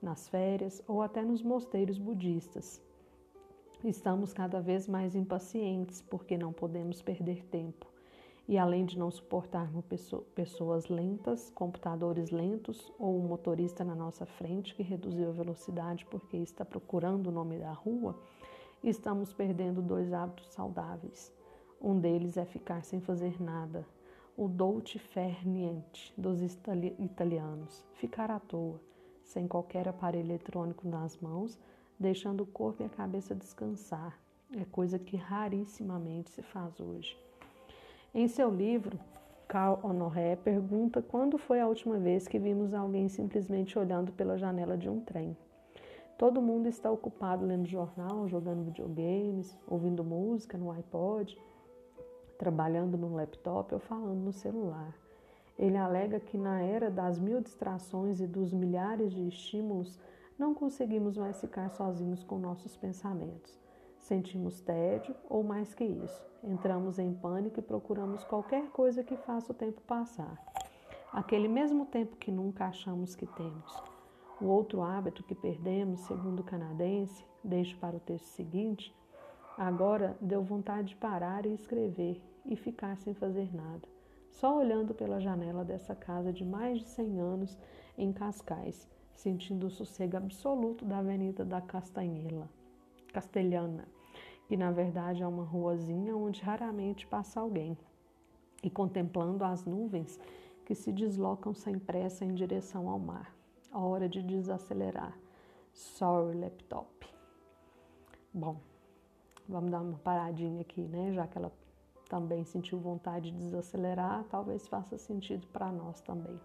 nas 0.00 0.26
férias 0.26 0.82
ou 0.88 1.02
até 1.02 1.22
nos 1.22 1.42
mosteiros 1.42 1.98
budistas. 1.98 2.82
Estamos 3.84 4.32
cada 4.32 4.58
vez 4.58 4.88
mais 4.88 5.14
impacientes 5.14 6.00
porque 6.00 6.38
não 6.38 6.50
podemos 6.50 7.02
perder 7.02 7.44
tempo. 7.44 7.94
E 8.48 8.56
além 8.56 8.84
de 8.84 8.96
não 8.96 9.10
suportarmos 9.10 9.84
pessoas 10.34 10.86
lentas, 10.86 11.50
computadores 11.50 12.30
lentos 12.30 12.92
ou 12.96 13.18
um 13.18 13.26
motorista 13.26 13.82
na 13.82 13.94
nossa 13.94 14.24
frente 14.24 14.74
que 14.74 14.84
reduziu 14.84 15.28
a 15.28 15.32
velocidade 15.32 16.06
porque 16.06 16.36
está 16.36 16.64
procurando 16.64 17.26
o 17.26 17.32
nome 17.32 17.58
da 17.58 17.72
rua, 17.72 18.16
estamos 18.84 19.32
perdendo 19.32 19.82
dois 19.82 20.12
hábitos 20.12 20.46
saudáveis. 20.52 21.32
Um 21.80 21.98
deles 21.98 22.36
é 22.36 22.44
ficar 22.44 22.84
sem 22.84 23.00
fazer 23.00 23.42
nada, 23.42 23.84
o 24.36 24.46
dolce 24.46 24.98
fer 24.98 25.46
niente 25.46 26.14
dos 26.16 26.40
italianos, 26.40 27.84
ficar 27.94 28.30
à 28.30 28.38
toa, 28.38 28.80
sem 29.24 29.48
qualquer 29.48 29.88
aparelho 29.88 30.30
eletrônico 30.30 30.86
nas 30.86 31.16
mãos, 31.18 31.58
deixando 31.98 32.42
o 32.42 32.46
corpo 32.46 32.82
e 32.82 32.86
a 32.86 32.90
cabeça 32.90 33.34
descansar. 33.34 34.16
É 34.56 34.64
coisa 34.64 34.98
que 35.00 35.16
rarissimamente 35.16 36.30
se 36.30 36.42
faz 36.42 36.78
hoje. 36.78 37.18
Em 38.18 38.28
seu 38.28 38.48
livro, 38.48 38.98
Carl 39.46 39.78
Honoré 39.82 40.36
pergunta 40.36 41.02
quando 41.02 41.36
foi 41.36 41.60
a 41.60 41.68
última 41.68 41.98
vez 41.98 42.26
que 42.26 42.38
vimos 42.38 42.72
alguém 42.72 43.10
simplesmente 43.10 43.78
olhando 43.78 44.10
pela 44.10 44.38
janela 44.38 44.74
de 44.74 44.88
um 44.88 45.00
trem. 45.00 45.36
Todo 46.16 46.40
mundo 46.40 46.66
está 46.66 46.90
ocupado 46.90 47.44
lendo 47.44 47.68
jornal, 47.68 48.26
jogando 48.26 48.64
videogames, 48.64 49.54
ouvindo 49.68 50.02
música 50.02 50.56
no 50.56 50.70
iPod, 50.70 51.38
trabalhando 52.38 52.96
no 52.96 53.14
laptop 53.14 53.74
ou 53.74 53.80
falando 53.80 54.24
no 54.24 54.32
celular. 54.32 54.96
Ele 55.58 55.76
alega 55.76 56.18
que 56.18 56.38
na 56.38 56.62
era 56.62 56.90
das 56.90 57.18
mil 57.18 57.42
distrações 57.42 58.18
e 58.18 58.26
dos 58.26 58.50
milhares 58.50 59.12
de 59.12 59.28
estímulos, 59.28 60.00
não 60.38 60.54
conseguimos 60.54 61.18
mais 61.18 61.38
ficar 61.38 61.68
sozinhos 61.68 62.24
com 62.24 62.38
nossos 62.38 62.78
pensamentos. 62.78 63.65
Sentimos 64.06 64.60
tédio 64.60 65.16
ou 65.28 65.42
mais 65.42 65.74
que 65.74 65.82
isso. 65.82 66.24
Entramos 66.44 66.96
em 66.96 67.12
pânico 67.12 67.58
e 67.58 67.62
procuramos 67.62 68.22
qualquer 68.22 68.70
coisa 68.70 69.02
que 69.02 69.16
faça 69.16 69.50
o 69.50 69.54
tempo 69.54 69.80
passar. 69.80 70.40
Aquele 71.12 71.48
mesmo 71.48 71.86
tempo 71.86 72.14
que 72.14 72.30
nunca 72.30 72.66
achamos 72.66 73.16
que 73.16 73.26
temos. 73.26 73.82
O 74.40 74.44
outro 74.44 74.80
hábito 74.80 75.24
que 75.24 75.34
perdemos, 75.34 76.02
segundo 76.02 76.38
o 76.38 76.44
canadense, 76.44 77.24
deixo 77.42 77.76
para 77.78 77.96
o 77.96 78.00
texto 78.00 78.26
seguinte, 78.26 78.94
agora 79.58 80.16
deu 80.20 80.40
vontade 80.40 80.90
de 80.90 80.96
parar 80.96 81.44
e 81.44 81.52
escrever 81.52 82.22
e 82.44 82.54
ficar 82.54 82.96
sem 82.98 83.12
fazer 83.12 83.52
nada, 83.52 83.88
só 84.30 84.56
olhando 84.56 84.94
pela 84.94 85.18
janela 85.18 85.64
dessa 85.64 85.96
casa 85.96 86.32
de 86.32 86.44
mais 86.44 86.78
de 86.78 86.84
100 86.90 87.18
anos 87.18 87.58
em 87.98 88.12
Cascais, 88.12 88.88
sentindo 89.12 89.66
o 89.66 89.70
sossego 89.70 90.16
absoluto 90.16 90.84
da 90.84 90.98
Avenida 90.98 91.44
da 91.44 91.60
Castanhela, 91.60 92.48
Castelhana 93.12 93.95
que 94.46 94.56
na 94.56 94.70
verdade 94.70 95.22
é 95.22 95.26
uma 95.26 95.44
ruazinha 95.44 96.16
onde 96.16 96.40
raramente 96.42 97.06
passa 97.06 97.40
alguém, 97.40 97.76
e 98.62 98.70
contemplando 98.70 99.44
as 99.44 99.64
nuvens 99.64 100.18
que 100.64 100.74
se 100.74 100.92
deslocam 100.92 101.54
sem 101.54 101.78
pressa 101.78 102.24
em 102.24 102.34
direção 102.34 102.88
ao 102.88 102.98
mar. 102.98 103.34
A 103.70 103.78
hora 103.78 104.08
de 104.08 104.22
desacelerar. 104.22 105.16
Sorry, 105.72 106.38
laptop. 106.38 107.06
Bom, 108.32 108.56
vamos 109.48 109.70
dar 109.70 109.80
uma 109.80 109.98
paradinha 109.98 110.62
aqui, 110.62 110.80
né? 110.80 111.12
Já 111.12 111.26
que 111.26 111.38
ela 111.38 111.52
também 112.08 112.44
sentiu 112.44 112.78
vontade 112.78 113.30
de 113.30 113.38
desacelerar, 113.38 114.24
talvez 114.30 114.66
faça 114.66 114.96
sentido 114.96 115.46
para 115.48 115.70
nós 115.70 116.00
também. 116.00 116.40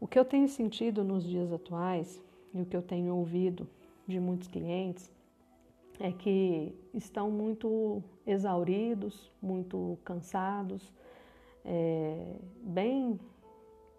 O 0.00 0.06
que 0.06 0.18
eu 0.18 0.24
tenho 0.24 0.48
sentido 0.48 1.04
nos 1.04 1.24
dias 1.24 1.52
atuais 1.52 2.20
e 2.52 2.60
o 2.60 2.66
que 2.66 2.76
eu 2.76 2.82
tenho 2.82 3.14
ouvido 3.14 3.68
de 4.06 4.18
muitos 4.18 4.48
clientes 4.48 5.10
é 6.00 6.12
que 6.12 6.74
estão 6.94 7.30
muito 7.30 8.02
exauridos, 8.26 9.30
muito 9.40 9.98
cansados, 10.04 10.92
é, 11.64 12.36
bem 12.62 13.18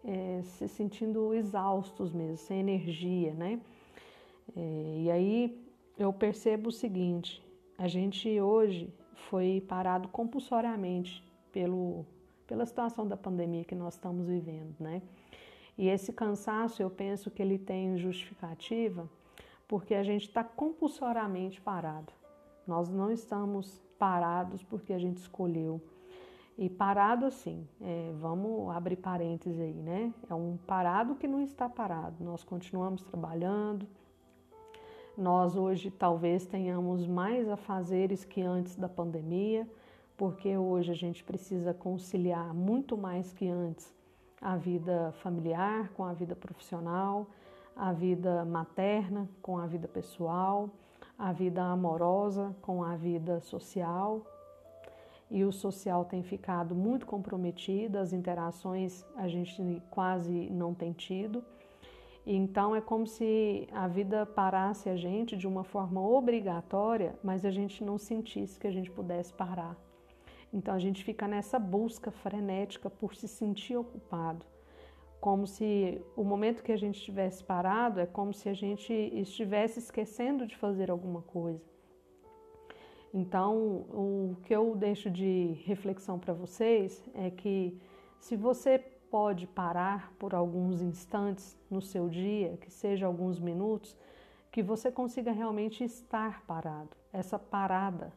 é, 0.04 0.42
se 0.44 0.68
sentindo 0.68 1.34
exaustos 1.34 2.12
mesmo, 2.12 2.38
sem 2.38 2.60
energia, 2.60 3.34
né? 3.34 3.60
É, 4.56 5.02
e 5.04 5.12
aí 5.12 5.66
eu 5.98 6.12
percebo 6.12 6.70
o 6.70 6.72
seguinte: 6.72 7.44
a 7.78 7.88
gente 7.88 8.40
hoje 8.40 8.94
foi 9.30 9.64
parado 9.68 10.08
compulsoriamente 10.10 11.24
pelo, 11.52 12.06
pela 12.46 12.66
situação 12.66 13.08
da 13.08 13.16
pandemia 13.16 13.64
que 13.64 13.76
nós 13.76 13.94
estamos 13.94 14.28
vivendo, 14.28 14.76
né? 14.80 15.02
E 15.78 15.88
esse 15.88 16.14
cansaço, 16.14 16.82
eu 16.82 16.90
penso 16.90 17.32
que 17.32 17.42
ele 17.42 17.58
tem 17.58 17.98
justificativa 17.98 19.10
porque 19.74 19.96
a 19.96 20.04
gente 20.04 20.28
está 20.28 20.44
compulsoriamente 20.44 21.60
parado. 21.60 22.14
Nós 22.68 22.92
não 22.92 23.12
estamos 23.12 23.82
parados 23.98 24.62
porque 24.62 24.94
a 24.94 25.00
gente 25.00 25.18
escolheu. 25.18 25.82
E 26.56 26.70
parado 26.70 27.26
assim, 27.26 27.68
é, 27.82 28.12
vamos 28.20 28.70
abrir 28.70 28.98
parênteses 28.98 29.60
aí, 29.60 29.74
né? 29.74 30.14
É 30.30 30.36
um 30.36 30.58
parado 30.68 31.16
que 31.16 31.28
não 31.28 31.42
está 31.42 31.68
parado. 31.68 32.24
Nós 32.24 32.44
continuamos 32.44 33.02
trabalhando. 33.02 33.88
Nós 35.18 35.56
hoje 35.56 35.90
talvez 35.90 36.46
tenhamos 36.46 37.08
mais 37.08 37.50
afazeres 37.50 38.24
que 38.24 38.44
antes 38.44 38.76
da 38.76 38.88
pandemia, 38.88 39.68
porque 40.16 40.56
hoje 40.56 40.92
a 40.92 40.96
gente 40.96 41.24
precisa 41.24 41.74
conciliar 41.74 42.54
muito 42.54 42.96
mais 42.96 43.34
que 43.34 43.48
antes 43.48 43.92
a 44.40 44.56
vida 44.56 45.12
familiar 45.14 45.90
com 45.96 46.04
a 46.04 46.14
vida 46.14 46.36
profissional, 46.36 47.28
a 47.76 47.92
vida 47.92 48.46
materna 48.46 49.30
com 49.42 49.58
a 49.58 49.66
vida 49.66 49.88
pessoal, 49.88 50.70
a 51.18 51.32
vida 51.32 51.64
amorosa 51.64 52.56
com 52.62 52.84
a 52.84 52.96
vida 52.96 53.40
social. 53.40 54.26
E 55.30 55.44
o 55.44 55.52
social 55.52 56.06
tem 56.06 56.22
ficado 56.22 56.76
muito 56.76 57.06
comprometido, 57.06 57.98
as 57.98 58.14
interações 58.14 59.04
a 59.16 59.28
gente 59.28 59.82
quase 59.90 60.50
não 60.50 60.74
tem 60.74 60.94
tido. 60.94 61.44
Então 62.26 62.76
é 62.76 62.80
como 62.80 63.06
se 63.06 63.68
a 63.72 63.88
vida 63.88 64.26
parasse 64.26 64.90
a 64.90 64.96
gente 64.96 65.36
de 65.36 65.48
uma 65.48 65.64
forma 65.64 66.02
obrigatória, 66.02 67.16
mas 67.22 67.44
a 67.44 67.52
gente 67.52 67.84
não 67.84 67.98
sentisse 67.98 68.60
que 68.60 68.68
a 68.68 68.72
gente 68.72 68.90
pudesse 68.90 69.34
parar. 69.34 69.76
Então 70.54 70.74
a 70.74 70.80
gente 70.80 71.04
fica 71.04 71.28
nessa 71.28 71.58
busca 71.58 72.12
frenética 72.12 72.90
por 72.90 73.16
se 73.16 73.28
sentir 73.28 73.76
ocupado, 73.76 74.46
como 75.24 75.48
se 75.48 76.02
o 76.18 76.24
momento 76.26 76.62
que 76.62 76.74
a 76.74 76.76
gente 76.76 76.98
estivesse 76.98 77.42
parado 77.42 78.02
é 78.02 78.06
como 78.06 78.34
se 78.34 78.50
a 78.50 78.54
gente 78.54 78.92
estivesse 78.92 79.80
esquecendo 79.80 80.46
de 80.46 80.54
fazer 80.58 80.92
alguma 80.92 81.22
coisa. 81.22 81.64
Então, 83.14 83.56
o 83.90 84.36
que 84.44 84.54
eu 84.54 84.76
deixo 84.76 85.10
de 85.10 85.54
reflexão 85.64 86.20
para 86.20 86.34
vocês 86.34 87.02
é 87.14 87.30
que 87.30 87.80
se 88.20 88.36
você 88.36 88.78
pode 89.10 89.48
parar 89.48 90.12
por 90.20 90.36
alguns 90.36 90.82
instantes 90.82 91.58
no 91.72 91.82
seu 91.82 92.10
dia, 92.10 92.58
que 92.58 92.70
seja 92.70 93.06
alguns 93.06 93.40
minutos, 93.40 93.96
que 94.52 94.62
você 94.62 94.92
consiga 94.92 95.32
realmente 95.32 95.86
estar 95.86 96.46
parado. 96.46 96.98
Essa 97.14 97.40
parada 97.40 98.12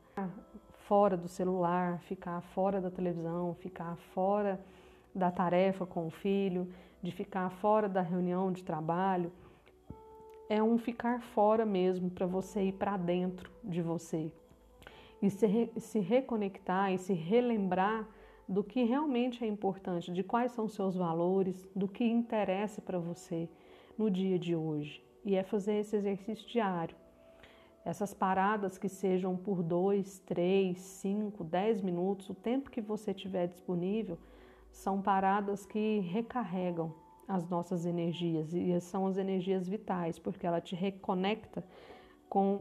fora 0.89 1.17
do 1.17 1.29
celular, 1.29 2.01
ficar 2.01 2.41
fora 2.41 2.81
da 2.81 2.91
televisão, 2.91 3.55
ficar 3.55 3.95
fora 4.13 4.61
da 5.15 5.31
tarefa 5.31 5.87
com 5.87 6.09
o 6.09 6.11
filho, 6.11 6.69
de 7.07 7.13
ficar 7.13 7.49
fora 7.51 7.89
da 7.89 8.03
reunião 8.03 8.51
de 8.51 8.65
trabalho, 8.65 9.33
é 10.49 10.63
um 10.63 10.77
ficar 10.77 11.23
fora 11.23 11.65
mesmo 11.65 12.11
para 12.11 12.27
você 12.27 12.65
ir 12.65 12.73
para 12.73 12.97
dentro 12.97 13.51
de 13.63 13.81
você 13.81 14.31
e 15.23 15.31
se, 15.31 15.47
re, 15.47 15.71
se 15.79 16.01
reconectar 16.01 16.93
e 16.93 16.99
se 16.99 17.13
relembrar 17.13 18.07
do 18.49 18.63
que 18.63 18.85
realmente 18.85 19.45
é 19.45 19.47
importante, 19.47 20.13
de 20.13 20.23
quais 20.23 20.53
são 20.53 20.69
seus 20.69 20.95
valores, 20.95 21.69
do 21.75 21.89
que 21.89 22.05
interessa 22.05 22.81
para 22.81 22.99
você 22.99 23.49
no 23.97 24.11
dia 24.11 24.39
de 24.39 24.55
hoje. 24.55 25.03
E 25.25 25.35
é 25.35 25.43
fazer 25.43 25.77
esse 25.77 25.97
exercício 25.97 26.47
diário 26.47 26.95
essas 27.87 28.13
paradas 28.13 28.77
que 28.77 28.89
sejam 28.89 29.37
por 29.37 29.63
dois, 29.63 30.19
três, 30.19 30.79
cinco, 30.81 31.45
dez 31.45 31.81
minutos, 31.81 32.29
o 32.29 32.35
tempo 32.35 32.69
que 32.69 32.81
você 32.81 33.15
tiver 33.15 33.47
disponível, 33.47 34.19
são 34.77 35.01
paradas 35.01 35.65
que 35.65 36.01
recarregam 36.01 36.95
as 37.27 37.49
nossas 37.49 37.87
energias 37.87 38.53
e 38.53 38.79
são 38.79 39.07
as 39.07 39.17
energias 39.17 39.67
vitais, 39.67 40.19
porque 40.19 40.47
ela 40.47 40.61
te 40.61 40.77
reconecta 40.77 41.65
com 42.29 42.61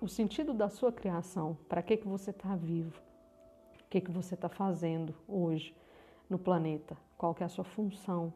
o 0.00 0.08
sentido 0.08 0.52
da 0.52 0.68
sua 0.68 0.90
criação, 0.90 1.56
para 1.68 1.80
que, 1.80 1.96
que 1.96 2.06
você 2.06 2.30
está 2.30 2.56
vivo, 2.56 3.00
o 3.80 3.88
que, 3.88 4.00
que 4.00 4.10
você 4.10 4.34
está 4.34 4.48
fazendo 4.48 5.14
hoje 5.28 5.74
no 6.28 6.36
planeta, 6.36 6.96
qual 7.16 7.32
que 7.32 7.44
é 7.44 7.46
a 7.46 7.48
sua 7.48 7.64
função 7.64 8.34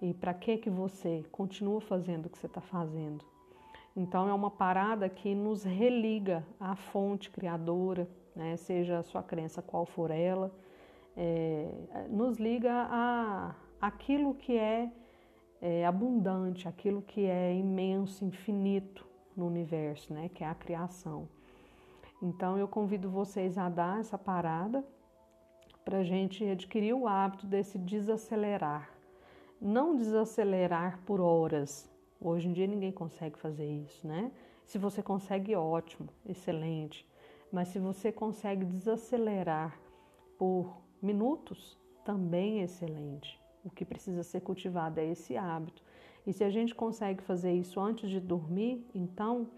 e 0.00 0.12
para 0.12 0.34
que, 0.34 0.58
que 0.58 0.70
você 0.70 1.24
continua 1.32 1.80
fazendo 1.80 2.26
o 2.26 2.30
que 2.30 2.38
você 2.38 2.46
está 2.46 2.60
fazendo. 2.60 3.24
Então, 3.96 4.28
é 4.28 4.34
uma 4.34 4.50
parada 4.50 5.08
que 5.08 5.34
nos 5.34 5.64
religa 5.64 6.46
à 6.60 6.76
fonte 6.76 7.30
criadora, 7.30 8.06
né? 8.36 8.56
seja 8.58 8.98
a 8.98 9.02
sua 9.02 9.22
crença 9.22 9.62
qual 9.62 9.86
for 9.86 10.10
ela, 10.10 10.52
é, 11.22 12.06
nos 12.08 12.38
liga 12.38 12.72
a 12.72 13.54
aquilo 13.80 14.34
que 14.34 14.56
é, 14.56 14.90
é, 15.60 15.84
abundante, 15.84 16.66
aquilo 16.66 17.02
que 17.02 17.26
é 17.26 17.54
imenso, 17.54 18.24
infinito 18.24 19.06
no 19.36 19.46
universo, 19.46 20.12
né? 20.14 20.30
que 20.32 20.42
é 20.42 20.46
a 20.46 20.54
criação. 20.54 21.28
Então, 22.22 22.58
eu 22.58 22.66
convido 22.66 23.10
vocês 23.10 23.58
a 23.58 23.68
dar 23.68 24.00
essa 24.00 24.16
parada 24.16 24.82
para 25.84 25.98
a 25.98 26.04
gente 26.04 26.44
adquirir 26.44 26.94
o 26.94 27.06
hábito 27.06 27.46
desse 27.46 27.78
desacelerar. 27.78 28.90
Não 29.60 29.96
desacelerar 29.96 31.00
por 31.04 31.20
horas, 31.20 31.90
Hoje 32.22 32.48
em 32.48 32.52
dia 32.52 32.66
ninguém 32.66 32.92
consegue 32.92 33.38
fazer 33.38 33.66
isso, 33.66 34.06
né? 34.06 34.30
Se 34.66 34.76
você 34.76 35.02
consegue, 35.02 35.56
ótimo, 35.56 36.10
excelente. 36.26 37.08
Mas 37.50 37.68
se 37.68 37.78
você 37.78 38.12
consegue 38.12 38.62
desacelerar 38.66 39.80
por 40.36 40.82
minutos, 41.02 41.78
também 42.04 42.60
é 42.60 42.64
excelente. 42.64 43.40
O 43.64 43.70
que 43.70 43.84
precisa 43.84 44.22
ser 44.22 44.40
cultivado 44.40 45.00
é 45.00 45.06
esse 45.06 45.36
hábito. 45.36 45.82
E 46.26 46.32
se 46.32 46.44
a 46.44 46.50
gente 46.50 46.74
consegue 46.74 47.22
fazer 47.22 47.52
isso 47.52 47.80
antes 47.80 48.08
de 48.08 48.20
dormir, 48.20 48.86
então 48.94 49.48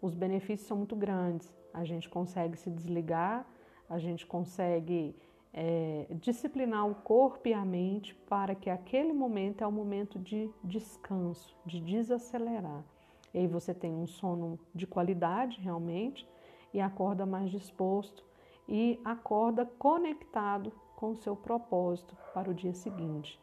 os 0.00 0.14
benefícios 0.14 0.66
são 0.66 0.76
muito 0.76 0.96
grandes. 0.96 1.52
A 1.72 1.84
gente 1.84 2.08
consegue 2.08 2.56
se 2.56 2.70
desligar, 2.70 3.46
a 3.88 3.98
gente 3.98 4.26
consegue 4.26 5.14
é, 5.52 6.06
disciplinar 6.20 6.88
o 6.88 6.94
corpo 6.94 7.48
e 7.48 7.52
a 7.52 7.64
mente 7.64 8.14
para 8.28 8.54
que 8.54 8.70
aquele 8.70 9.12
momento 9.12 9.62
é 9.62 9.66
o 9.66 9.72
momento 9.72 10.18
de 10.18 10.50
descanso, 10.62 11.56
de 11.66 11.80
desacelerar. 11.80 12.84
E 13.32 13.38
aí 13.38 13.46
você 13.46 13.72
tem 13.72 13.92
um 13.92 14.06
sono 14.06 14.58
de 14.74 14.86
qualidade 14.86 15.60
realmente 15.60 16.28
e 16.72 16.80
acorda 16.80 17.26
mais 17.26 17.50
disposto 17.50 18.24
e 18.70 19.00
acorda 19.04 19.66
conectado 19.66 20.72
com 20.94 21.10
o 21.10 21.16
seu 21.16 21.34
propósito 21.34 22.16
para 22.32 22.48
o 22.48 22.54
dia 22.54 22.72
seguinte. 22.72 23.38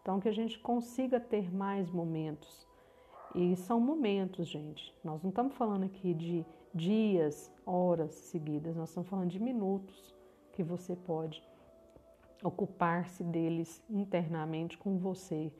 Então 0.00 0.18
que 0.18 0.28
a 0.28 0.32
gente 0.32 0.58
consiga 0.58 1.20
ter 1.20 1.54
mais 1.54 1.90
momentos. 1.90 2.66
E 3.34 3.54
são 3.56 3.78
momentos, 3.78 4.48
gente. 4.48 4.94
Nós 5.04 5.22
não 5.22 5.28
estamos 5.28 5.54
falando 5.54 5.84
aqui 5.84 6.14
de 6.14 6.44
dias, 6.74 7.52
horas 7.66 8.14
seguidas, 8.14 8.74
nós 8.74 8.88
estamos 8.88 9.08
falando 9.08 9.30
de 9.30 9.38
minutos 9.38 10.14
que 10.52 10.62
você 10.62 10.96
pode 10.96 11.42
ocupar-se 12.42 13.22
deles 13.22 13.82
internamente 13.88 14.76
com 14.78 14.98
você. 14.98 15.52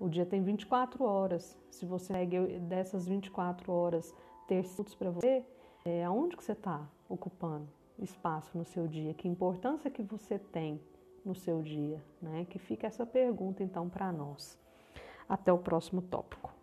O 0.00 0.08
dia 0.08 0.26
tem 0.26 0.42
24 0.42 1.04
horas. 1.04 1.56
Se 1.70 1.86
você 1.86 2.12
consegue 2.12 2.58
dessas 2.60 3.06
24 3.06 3.70
horas 3.72 4.14
ter 4.48 4.64
minutos 4.64 4.94
para 4.94 5.10
você, 5.10 5.44
é, 5.84 6.04
aonde 6.04 6.36
que 6.36 6.42
você 6.42 6.52
está 6.52 6.88
ocupando 7.08 7.68
espaço 7.98 8.56
no 8.56 8.64
seu 8.64 8.86
dia? 8.86 9.12
Que 9.14 9.28
importância 9.28 9.90
que 9.90 10.02
você 10.02 10.38
tem 10.38 10.80
no 11.24 11.34
seu 11.34 11.62
dia? 11.62 12.02
Né? 12.22 12.46
Que 12.48 12.58
fica 12.58 12.86
essa 12.86 13.04
pergunta 13.04 13.62
então 13.62 13.88
para 13.88 14.12
nós. 14.12 14.58
Até 15.28 15.52
o 15.52 15.58
próximo 15.58 16.02
tópico. 16.02 16.53